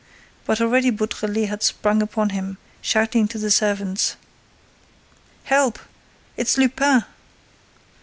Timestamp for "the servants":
3.37-4.15